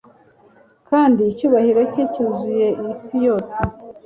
[0.89, 3.57] kandi icyubahiro cye cyuzuye isi yose